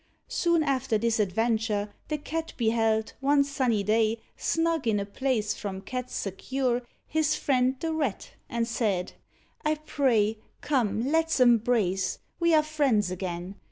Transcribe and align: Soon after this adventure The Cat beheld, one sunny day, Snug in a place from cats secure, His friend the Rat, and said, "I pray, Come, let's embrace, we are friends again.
Soon 0.29 0.63
after 0.63 0.97
this 0.97 1.19
adventure 1.19 1.89
The 2.07 2.17
Cat 2.17 2.53
beheld, 2.57 3.13
one 3.19 3.43
sunny 3.43 3.83
day, 3.83 4.17
Snug 4.35 4.87
in 4.87 4.99
a 4.99 5.05
place 5.05 5.53
from 5.53 5.81
cats 5.81 6.15
secure, 6.15 6.81
His 7.05 7.35
friend 7.35 7.75
the 7.79 7.93
Rat, 7.93 8.31
and 8.49 8.67
said, 8.67 9.13
"I 9.63 9.75
pray, 9.75 10.39
Come, 10.61 11.11
let's 11.11 11.39
embrace, 11.39 12.17
we 12.39 12.51
are 12.55 12.63
friends 12.63 13.11
again. 13.11 13.57